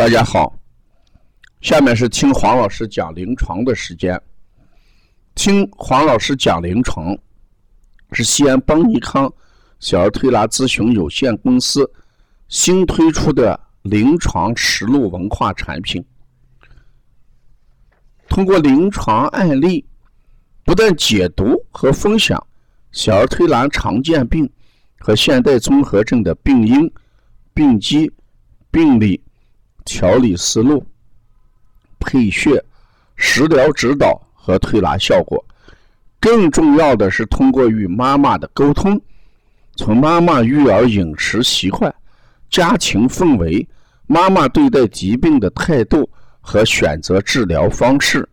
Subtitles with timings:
[0.00, 0.58] 大家好，
[1.60, 4.18] 下面是听黄老师讲临床的时间。
[5.34, 7.14] 听黄老师讲临床，
[8.12, 9.30] 是西安邦尼康
[9.78, 11.86] 小儿推拿咨询有限公司
[12.48, 16.02] 新推出的临床实录文化产品。
[18.26, 19.84] 通过临床案例，
[20.64, 22.42] 不断解读和分享
[22.90, 24.50] 小儿推拿常见病
[24.98, 26.90] 和现代综合症的病因、
[27.52, 28.10] 病机、
[28.70, 29.22] 病理。
[29.84, 30.84] 调理思路、
[31.98, 32.62] 配穴、
[33.16, 35.44] 食疗指导和推拿效果，
[36.18, 39.00] 更重要的是通过与妈妈的沟通，
[39.76, 41.94] 从妈妈育儿饮食习惯、
[42.48, 43.66] 家庭氛围、
[44.06, 46.08] 妈妈对待疾病的态度
[46.40, 48.28] 和选择治疗方式、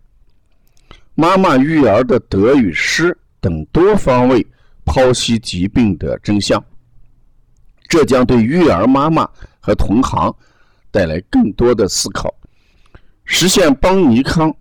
[1.16, 4.46] 妈妈育儿的得与失等多方位
[4.86, 6.64] 剖析疾病的真相。
[7.88, 10.36] 这将对育儿妈妈和同行。
[10.92, 12.34] 带来更多的思考，
[13.26, 14.54] 实现邦尼康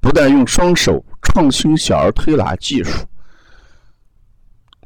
[0.00, 3.06] 不但用双手创新小儿推拿技术，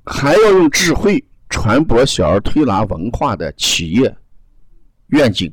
[0.04, 4.16] 还要用智慧传播小儿推拿文化的企业
[5.08, 5.52] 愿景。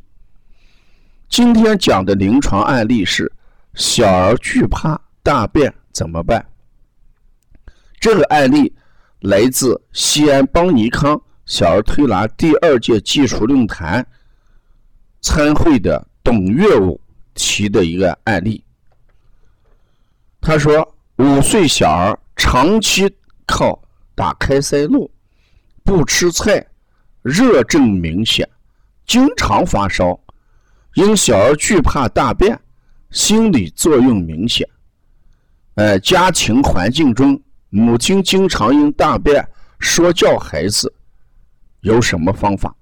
[1.29, 3.31] 今天讲的临床案例是
[3.73, 6.45] 小儿惧怕大便怎么办？
[7.99, 8.73] 这个案例
[9.21, 14.05] 来自西安邦尼康小儿推拿第二届技术论坛。
[15.23, 16.99] 参会的董月武
[17.33, 18.61] 提的一个案例，
[20.41, 23.09] 他说：五岁小儿长期
[23.47, 23.81] 靠
[24.13, 25.09] 打开塞露，
[25.81, 26.67] 不吃菜，
[27.21, 28.47] 热症明显，
[29.07, 30.19] 经常发烧，
[30.95, 32.59] 因小儿惧怕大便，
[33.09, 34.67] 心理作用明显。
[35.75, 39.47] 呃，家庭环境中，母亲经常因大便
[39.79, 40.93] 说教孩子，
[41.79, 42.75] 有什么方法？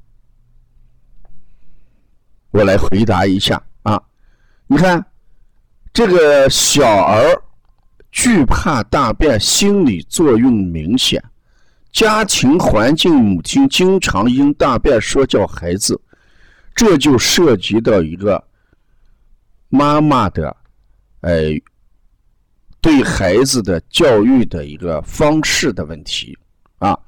[2.51, 4.01] 我来回答一下啊，
[4.67, 5.03] 你看，
[5.93, 7.41] 这个小儿
[8.11, 11.23] 惧怕大便，心理作用明显，
[11.93, 15.99] 家庭环境母亲经常因大便说教孩子，
[16.75, 18.43] 这就涉及到一个
[19.69, 20.53] 妈妈的，
[21.21, 21.59] 哎，
[22.81, 26.37] 对孩子的教育的一个方式的问题
[26.79, 26.99] 啊，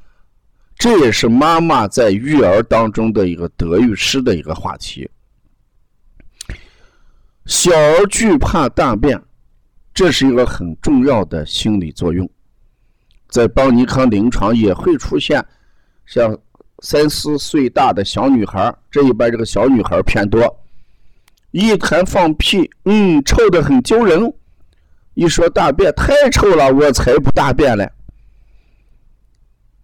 [0.77, 5.09] 这也是妈妈在育儿当中的一个得与失的一个话题。
[7.45, 9.21] 小儿惧怕大便，
[9.93, 12.29] 这是一个很重要的心理作用，
[13.27, 15.45] 在邦尼康临床也会出现，
[16.05, 16.37] 像
[16.79, 20.41] 三四岁大的小女孩，这一边这个小女孩偏多，
[21.51, 24.33] 一谈放屁，嗯，臭的很丢人，
[25.13, 27.91] 一说大便太臭了，我才不大便嘞。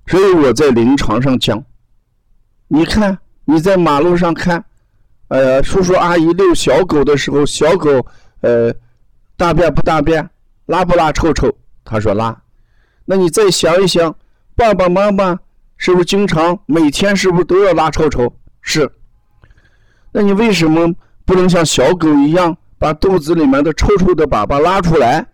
[0.08, 1.62] 所以我在临床上讲，
[2.70, 4.64] 你看你在马路上看。
[5.29, 8.06] 呃，叔叔阿姨遛小狗的时候，小狗
[8.41, 8.73] 呃
[9.38, 10.29] 大便不大便，
[10.66, 11.51] 拉不拉臭臭？
[11.85, 12.40] 他说拉。
[13.06, 14.16] 那你再想一想，
[14.56, 15.40] 爸爸妈妈
[15.78, 18.31] 是不是经常每天是不是都要拉臭臭？
[18.62, 18.91] 是。
[20.12, 20.94] 那你为什么
[21.25, 25.25] 不能像小狗一样，把肚子里面的臭臭的粑粑拉出来？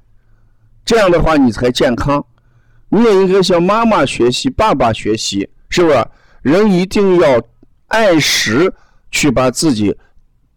[0.83, 2.23] 这样的话你才健康。
[2.89, 6.05] 你也应该向妈妈学习，爸爸学习，是不是？
[6.41, 7.41] 人一定要
[7.87, 8.73] 按时。
[9.15, 9.95] 去把自己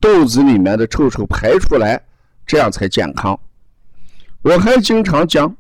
[0.01, 2.03] 肚子里面的臭臭排出来，
[2.45, 3.39] 这样才健康。
[4.43, 5.57] 我还经常讲，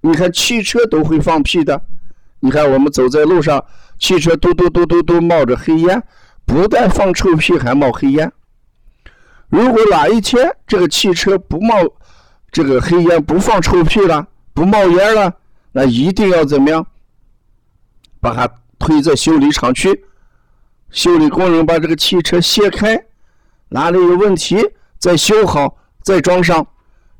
[0.00, 1.80] 你看汽车都会放屁的，
[2.40, 3.64] 你看我们走在路上，
[3.96, 6.02] 汽车嘟嘟嘟嘟嘟冒着黑烟，
[6.44, 8.32] 不但放臭屁，还冒黑烟。
[9.48, 11.76] 如果哪一天这个汽车不冒
[12.50, 15.32] 这个黑烟，不放臭屁了，不冒烟了，
[15.70, 16.84] 那一定要怎么样？
[18.20, 20.04] 把它推在修理厂去。
[20.94, 22.96] 修理工人把这个汽车卸开，
[23.68, 24.56] 哪里有问题
[24.96, 26.64] 再修好再装上，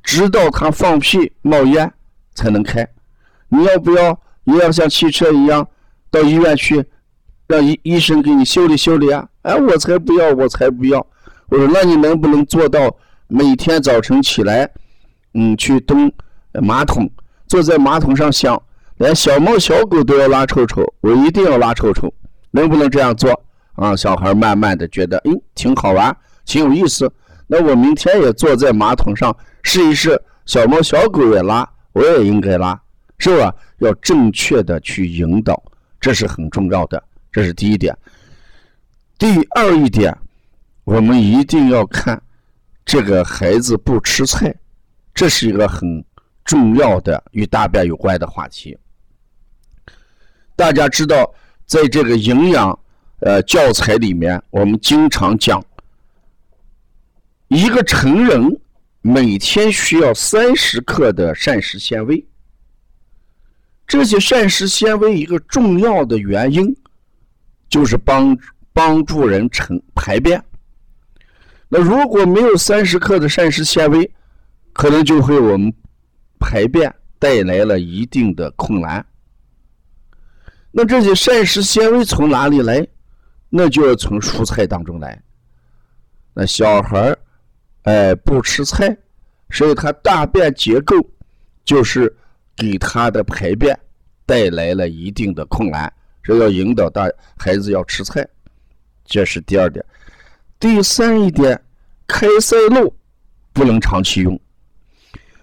[0.00, 1.92] 直到它放屁冒烟
[2.36, 2.88] 才能开。
[3.48, 5.68] 你要不要也要像汽车一样
[6.08, 6.84] 到医院去，
[7.48, 9.28] 让医医生给你修理修理啊？
[9.42, 11.04] 哎，我才不要，我才不要。
[11.48, 12.96] 我说那你能不能做到
[13.26, 14.70] 每天早晨起来，
[15.34, 16.10] 嗯，去蹲
[16.62, 17.10] 马桶，
[17.48, 18.62] 坐在马桶上想，
[18.98, 22.14] 连小猫小狗都要拉臭臭，我一定要拉臭臭，
[22.52, 23.42] 能不能这样做？
[23.74, 27.12] 啊，小孩慢慢的觉得，哎，挺好玩，挺有意思。
[27.46, 32.80] 那我明天也坐在马桶上试一试，小猫小狗也拉，我也应该拉，
[33.18, 33.54] 是吧？
[33.78, 35.60] 要正确的去引导，
[36.00, 37.96] 这是很重要的，这是第一点。
[39.18, 40.16] 第二一点，
[40.84, 42.22] 我们一定要看
[42.84, 44.54] 这个孩子不吃菜，
[45.12, 46.04] 这是一个很
[46.44, 48.78] 重要的与大便有关的话题。
[50.54, 51.34] 大家知道，
[51.66, 52.78] 在这个营养。
[53.24, 55.64] 呃，教材里面我们经常讲，
[57.48, 58.60] 一个成人
[59.00, 62.22] 每天需要三十克的膳食纤维。
[63.86, 66.76] 这些膳食纤维一个重要的原因
[67.70, 68.36] 就是帮
[68.74, 70.44] 帮助人成排便。
[71.70, 74.12] 那如果没有三十克的膳食纤维，
[74.74, 75.72] 可能就会我们
[76.38, 79.06] 排便带来了一定的困难。
[80.70, 82.86] 那这些膳食纤维从哪里来？
[83.56, 85.22] 那就要从蔬菜当中来。
[86.32, 87.16] 那小孩，
[87.82, 88.96] 哎，不吃菜，
[89.50, 90.96] 所以他大便结构
[91.64, 92.12] 就是
[92.56, 93.78] 给他的排便
[94.26, 95.92] 带来了一定的困难。
[96.24, 98.26] 所以要引导大孩子要吃菜，
[99.04, 99.84] 这是第二点。
[100.58, 101.62] 第三一点，
[102.08, 102.92] 开塞露
[103.52, 104.40] 不能长期用，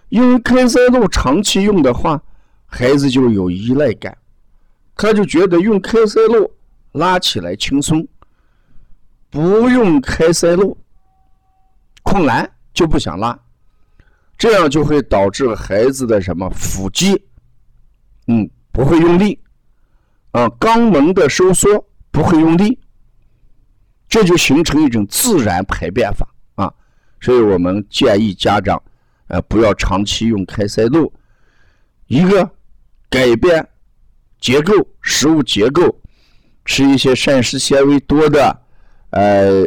[0.10, 2.22] 因为开塞露长期用的话，
[2.66, 4.18] 孩子就有依赖感。
[4.98, 6.52] 他就觉得用开塞露
[6.94, 8.08] 拉起来轻松，
[9.30, 10.78] 不用开塞露
[12.04, 13.40] 困难就不想拉，
[14.38, 17.14] 这样就会导致孩子的什么腹肌，
[18.28, 19.40] 嗯，不会用力，
[20.32, 22.80] 啊，肛门的收缩不会用力，
[24.10, 26.28] 这就形成一种自然排便法。
[26.56, 26.74] 啊，
[27.20, 28.82] 所以我们建议家长，
[29.28, 31.14] 呃，不要长期用开塞露，
[32.08, 32.50] 一个
[33.10, 33.66] 改变。
[34.40, 34.74] 结构
[35.04, 36.01] 食物结构，
[36.66, 38.62] 吃一些膳食纤维多的，
[39.12, 39.64] 呃，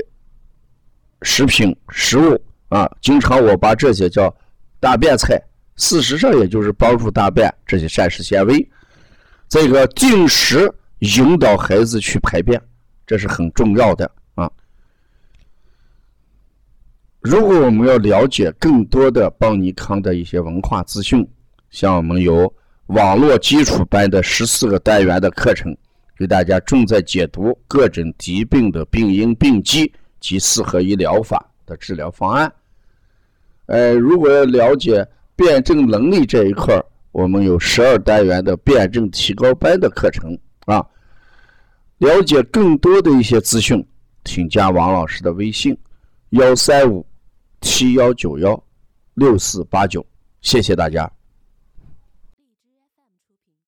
[1.23, 2.91] 食品食物啊。
[3.01, 4.35] 经常我把这些叫
[4.81, 5.41] 大便菜，
[5.77, 8.69] 事实上也就是帮助大便这些膳食纤维。
[9.49, 12.61] 这个定时引导孩子去排便，
[13.07, 14.51] 这是很重要的啊。
[17.21, 21.27] 如果我们要了解更多的邦尼康的一些文化资讯，
[21.71, 22.53] 像我们有。
[22.89, 25.75] 网络基础班的十四个单元的课程，
[26.17, 32.53] 给大家重在解读各种疾病的病因、病机及适合医疗法的治疗方案。
[33.67, 36.79] 呃，如果要了解辩证能力这一块
[37.13, 40.85] 我们有十二单元的辩证提高班的课程啊。
[41.99, 43.85] 了解更多的一些资讯，
[44.25, 45.77] 请加王老师的微信：
[46.31, 47.07] 幺三五
[47.61, 48.63] 七幺九幺
[49.15, 50.05] 六四八九。
[50.41, 51.11] 谢谢大家。